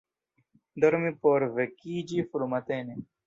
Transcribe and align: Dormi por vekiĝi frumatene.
Dormi 0.85 1.11
por 1.27 1.45
vekiĝi 1.59 2.27
frumatene. 2.33 2.99